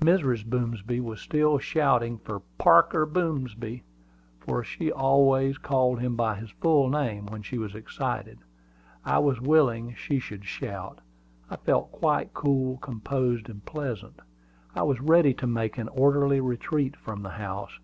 Mrs. 0.00 0.46
Boomsby 0.46 0.98
was 1.02 1.20
still 1.20 1.58
shouting 1.58 2.16
for 2.16 2.40
"Parker 2.56 3.04
Boomsby," 3.04 3.82
for 4.40 4.64
she 4.64 4.90
always 4.90 5.58
called 5.58 6.00
him 6.00 6.16
by 6.16 6.36
his 6.36 6.50
full 6.52 6.88
name 6.88 7.26
when 7.26 7.42
she 7.42 7.58
was 7.58 7.74
excited. 7.74 8.38
I 9.04 9.18
was 9.18 9.42
willing 9.42 9.94
she 9.94 10.18
should 10.20 10.46
shout. 10.46 11.00
I 11.50 11.56
felt 11.56 11.92
quite 11.92 12.32
cool, 12.32 12.78
composed, 12.78 13.50
and 13.50 13.62
pleasant. 13.66 14.20
I 14.74 14.84
was 14.84 15.02
ready 15.02 15.34
to 15.34 15.46
make 15.46 15.76
an 15.76 15.88
orderly 15.88 16.40
retreat 16.40 16.96
from 16.96 17.22
the 17.22 17.32
house. 17.36 17.78